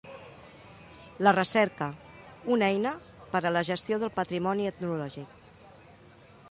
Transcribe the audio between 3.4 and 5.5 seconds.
a la gestió del patrimoni etnològic.